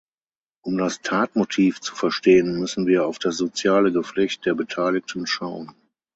[0.65, 5.75] Um das Tatmotiv zu verstehen, müssen wir auf das soziale Geflecht der Beteiligten schauen.